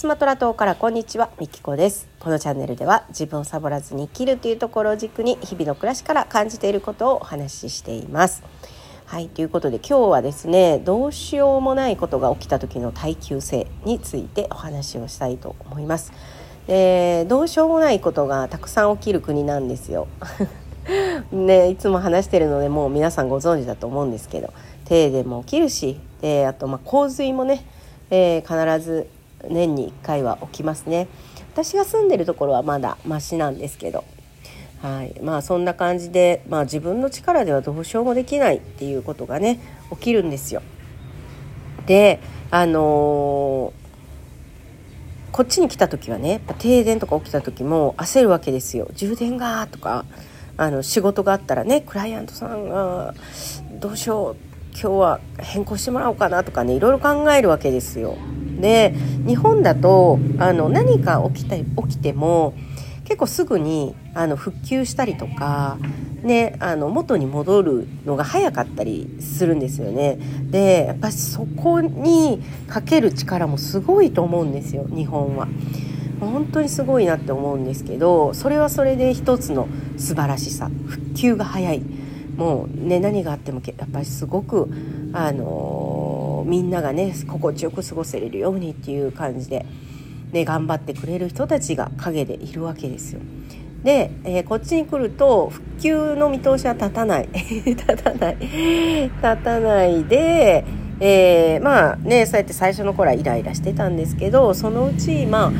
[0.00, 1.28] スマトラ島からこんにちは。
[1.38, 2.08] みきこです。
[2.20, 8.42] このチャンネルでは自分をサボらずに生きるというところを軸に日々の暮らしから感じていることをお話ししています。
[9.04, 16.14] はいということで今日はですねどうしようもないことが起きた時の耐久性についてお話をしたいと思います。
[16.66, 20.08] でどうしようもないことがたくさん起きる国なんですよ。
[21.30, 24.50] ね、いつも話してるのでもう皆さんご存知だと思うんですけど。
[24.86, 27.64] 停電も起きるしであとま洪水もね、
[28.10, 29.06] えー、必ず
[29.48, 31.08] 年に1回は起きますね
[31.52, 34.04] 私が住んでるところはまだマシなんですけど
[34.82, 40.62] はいまあそんな感じで、まあ、自分の力ではどうしようもできないっていうことがね起きるんですよ。
[41.86, 43.80] であのー
[45.32, 50.04] こっちに来た時はね停電とか起きた時も焦るわけですよ充電がとか
[50.56, 53.14] あの仕事があったらねクライアントさんが
[53.80, 54.36] どうしよう
[54.72, 58.18] 今日は変更してもらおうかなとかねいろいろ考えるわけですよ。
[58.60, 58.94] で
[59.26, 61.64] 日本だとあの何か起きた起
[61.96, 62.54] きても
[63.04, 65.78] 結構すぐにあの復旧したりとか、
[66.22, 70.18] ね、あの元に戻るのが早かったりするんですよね。
[70.50, 75.48] でやっぱりそこにかける力もすごいと思うんですよ日本は。
[76.20, 81.82] 本当にすごいなって思うんですけどそれはそれで一つの素晴らしさ復旧が早い
[82.36, 84.68] もうね何があってもやっぱりすごく
[85.12, 85.99] あのー、
[86.44, 89.66] みんながね心地よく過ごせれるようにっていう感じで、
[90.32, 93.20] ね、頑張ってくれる人たちが陰でいるわけですよ。
[93.82, 97.28] で、えー、こっちに来ると復旧の見通しは立たない。
[97.32, 98.36] 立たない。
[98.40, 100.64] 立たないで、
[101.00, 105.50] えー、まあねそうやって最初の頃はイライラしてたんですけどそのうちま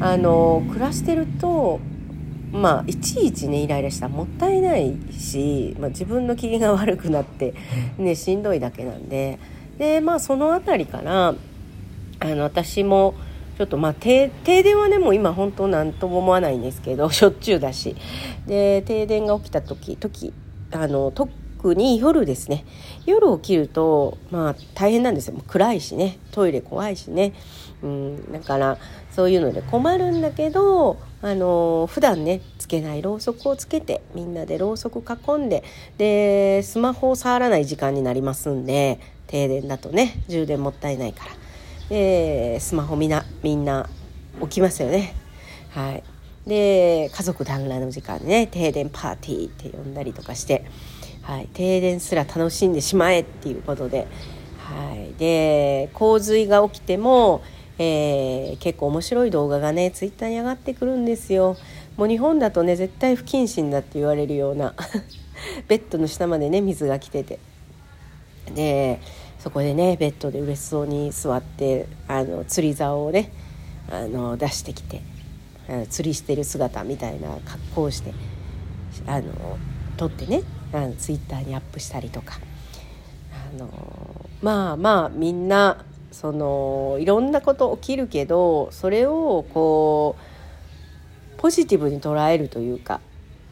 [0.00, 1.78] ああの暮らしてると
[2.50, 7.54] まあいちいちねイライラしたらもったいないし、まあ、自分の機嫌が悪くなって
[7.96, 9.38] ねしんどいだけなんで
[9.78, 11.34] でまあその辺りから
[12.20, 13.14] あの私も
[13.58, 17.96] ちょっとまあ停電はねもう今本当何とも思わないんですけど しょっちゅうだし。
[18.46, 20.32] で停電が起きた時時
[20.72, 22.64] あの特に夜ですね。
[23.06, 25.34] 夜起きるとまあ大変なんですよ。
[25.46, 26.18] 暗いしね。
[26.32, 27.32] トイレ怖いしね。
[27.82, 28.78] うんだから
[29.10, 35.62] そういうので困るんだけどあの普段ねつけないろうそくをつけてみんなでろうそく囲んで
[35.98, 38.98] でスマホを触らない時間になりますんで
[39.32, 41.32] 停電だとね充電もったいないから。
[41.88, 43.88] でスマホみんなみんな
[44.42, 45.14] 起きますよね。
[45.70, 46.02] はい、
[46.46, 50.66] で家族団らんの時間ね停電パーティーって呼んだりとかして、
[51.22, 54.06] はい、停電すら楽しんでしまえっていうことで,、
[54.58, 57.42] はい、で洪水が起きても
[57.78, 61.56] えー、結構面白い動画がねツイッターに上がってくるんですよ。
[61.96, 64.74] もう日本だとね絶対不謹慎だって言われるような
[65.68, 67.38] ベッドの下までね水が来てて。
[68.54, 69.00] で
[69.42, 73.32] そこでねベッドで嬉しそうに座ってあの釣り竿をね
[73.90, 75.02] あの出してきて
[75.90, 78.14] 釣りしてる姿みたいな格好をして
[79.04, 79.58] あの
[79.96, 80.42] 撮ってね
[80.72, 82.38] あのツイッターにアップしたりとか。
[83.32, 83.68] あの
[84.40, 90.16] まあまあみんなそのいろんなこと起きるけどそれをこ
[91.36, 93.00] うポジティブに捉えるというか、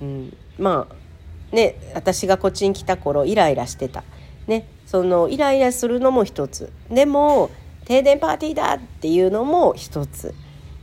[0.00, 4.04] うん、まあね私がこっちに来た頃イライラしてた。
[4.46, 7.50] ね、そのイライラするのも一つでも
[7.84, 10.34] 停電パーティーだっていうのも一つ。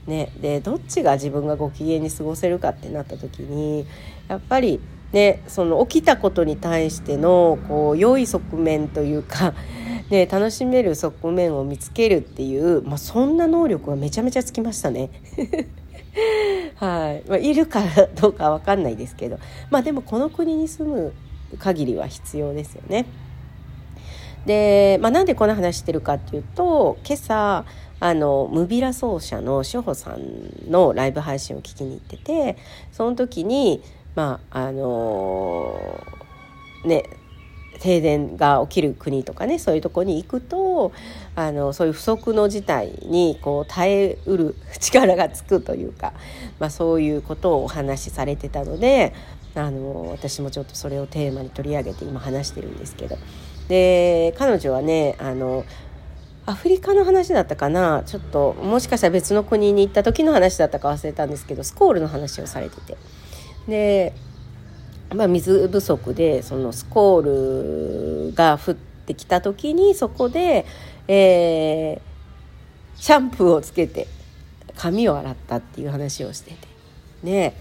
[0.08, 3.86] ね、でどっちが自分がご機嫌に過ごせるかってなった時に
[4.30, 4.80] やっぱり
[5.12, 9.54] ねその起きたことに対してのこう良い側面というか
[10.10, 15.10] で 楽しめる側面を見つけるっていう、まあ、そんな能力がめちゃめちゃつきましたね。
[16.76, 17.84] はい、まあ、いるか
[18.16, 19.40] どうかわかんないですけど、
[19.70, 21.14] まあ、でもこの国に住む
[21.60, 23.06] 限りは必要ですよね。
[24.48, 27.66] で、まあ、なんでこんな話してるかっていうと今朝
[28.00, 32.58] あのムビラ奏者の志保さんのライブ配信を聞きに行ってて
[32.92, 33.84] その時に
[34.16, 37.04] まああのー、ね
[37.80, 40.92] 停電が起きる国とかねそういうとこに行くと
[41.36, 46.14] あのそういう不測の事態にこう耐えうる力がつくというか、
[46.60, 49.14] まあ、そういうことをお話しされてたので
[49.54, 53.18] あの私もちょっとそれをテーマに取り上げて今話してるんですけど。
[53.68, 55.66] で彼女はねあの
[56.46, 58.04] アフリカの話だったかな？
[58.06, 62.98] ちょっともしかしたら別の国に行った時の話だったか忘れたんですけどスコールの話をされてて。
[63.68, 64.14] で
[65.14, 70.66] まあ、水不足でそのスコールが降ってきた時にそこで、
[71.08, 74.06] えー、シャンプーをつけて
[74.76, 76.58] 髪を洗ったっていう話をしてて。
[77.24, 77.54] ね。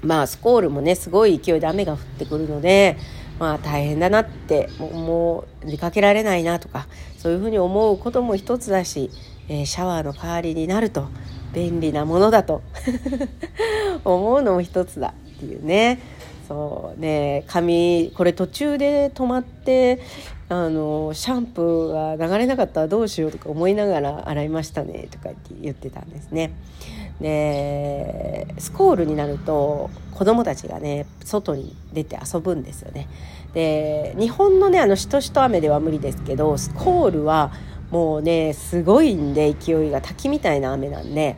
[0.00, 2.96] まあスコールもねすごい勢いで雨が降ってくるので
[3.38, 6.86] まあ大変だなってもう出かけられないなとか
[7.16, 9.10] そういうふうに思うことも一つだし
[9.48, 11.08] えー、シャワーの代わりになると
[11.52, 12.62] 便利なものだと
[14.04, 16.00] 思うのも一つだっていうね
[16.46, 20.00] そうね髪これ途中で止まって
[20.50, 26.52] あのシャンプーが流れなかったらどうしようとか思いながら洗いましたねとかって言ってたんですね。
[27.20, 33.08] でスコールになると子供たちがね外に出て遊ぶんですよね。
[33.54, 37.52] で日本のねあのしとしと雨では無理ですけどスコールは
[37.90, 41.36] もうねすごいんで勢いが滝みたいな雨なんで、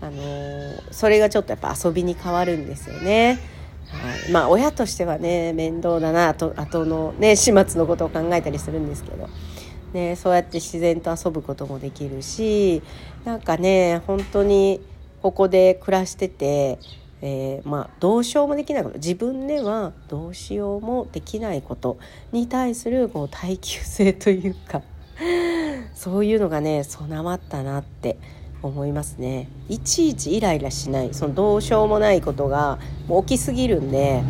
[0.00, 3.38] あのー、それがちょっとやっぱ遊びに変わるんですよね。
[3.88, 9.28] はい、まあ親としてはね面倒だなと後のね始末のことを考えたりするんですけど、
[9.92, 12.82] ね、そうやって自然と遊ぶこともできるし
[13.24, 14.80] なんかね本当に
[15.22, 16.80] ここで暮らしてて、
[17.20, 18.96] えー、まあどうしようもできないこと。
[18.96, 21.96] 自分ではどうしようもできないこと
[22.32, 24.82] に対するこう耐久性というか
[25.94, 28.16] そういうのがね備わったなって
[28.62, 29.48] 思いますね。
[29.68, 31.14] いちいちイライラしない。
[31.14, 34.24] そのどうしようもないことがもう起きすぎるんで、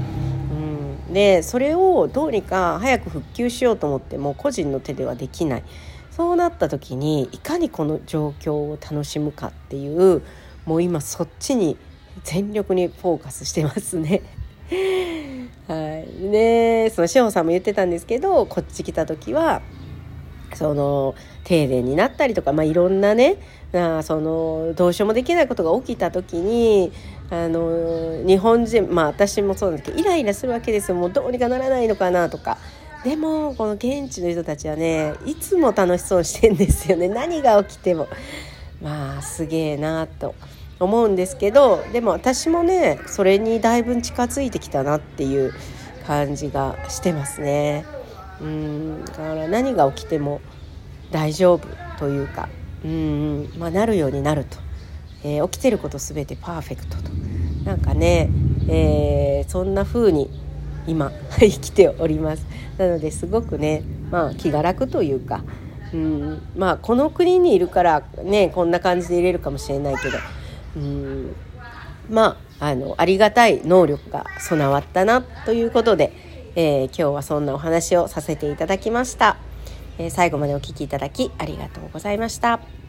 [1.09, 5.63] うん、でそれをどうにか早く復旧しようと思っても個人の手ではできない。
[6.11, 10.21] そうなった時にいかにこの状況を楽しむかっていう
[10.65, 11.77] もう今そっちに
[12.25, 14.23] 全力にフォーカスしてますね。
[15.69, 19.63] はい、でその志保さんも言ってたんですけどこっち来た時は
[20.55, 21.15] その
[21.45, 23.37] 停電になったりとか、まあ、いろんなね
[23.73, 26.93] あそのどうしようもできないことが起きた時に
[27.31, 30.97] あの日本人まあ私もそうなんですけどイライラするわけですよ。
[30.97, 32.59] もうどうにかならないのかなとか。
[33.05, 37.09] でもこの現地の人たちはねいつも楽しそうしてんですよね。
[37.09, 38.09] 何が起きても。
[38.83, 40.35] まあすげえなと。
[40.85, 45.53] 思うんですけどでも私もねそれにだいぶ近づいてきたなっていう
[46.07, 47.85] 感じがしてますね。
[48.41, 50.41] うんだから何が起きても
[51.13, 51.69] 大丈夫
[51.99, 52.49] というか
[52.85, 54.59] うん、まあ、なるようになると、
[55.23, 57.11] えー、起きてること全てパーフェクトと。
[57.65, 58.29] なんかね、
[58.69, 60.29] えー、そんな風に
[60.87, 62.45] 今 生きております。
[62.79, 65.45] なのですごくね、まあ、気が楽というか、
[65.93, 70.19] うん、まあこの国にいるからねこんな感じで入れるかもしれないけど、
[70.77, 71.37] うん、
[72.11, 76.13] まああのありがたい能力が備わったなということで、
[76.55, 79.37] えー、今日はそんなお話をさせていただきました。
[79.99, 82.82] え最後までお聴きいただきありがとうございました。